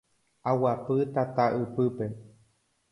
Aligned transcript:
Aguapy 0.49 0.99
tata 1.15 1.45
ypýpe 1.63 2.05